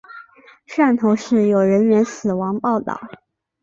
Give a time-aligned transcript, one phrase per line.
[0.65, 2.99] 汕头市有人员死亡报导。